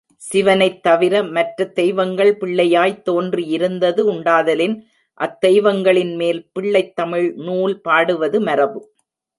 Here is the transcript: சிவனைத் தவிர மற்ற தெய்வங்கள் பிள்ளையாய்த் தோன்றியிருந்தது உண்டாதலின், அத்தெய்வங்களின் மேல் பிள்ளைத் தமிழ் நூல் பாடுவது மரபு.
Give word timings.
சிவனைத் 0.21 0.83
தவிர 0.83 1.23
மற்ற 1.27 1.65
தெய்வங்கள் 1.71 2.37
பிள்ளையாய்த் 2.37 3.03
தோன்றியிருந்தது 3.09 4.01
உண்டாதலின், 4.07 4.75
அத்தெய்வங்களின் 5.19 6.15
மேல் 6.15 6.49
பிள்ளைத் 6.53 6.95
தமிழ் 6.95 7.33
நூல் 7.41 7.81
பாடுவது 7.81 8.39
மரபு. 8.41 8.81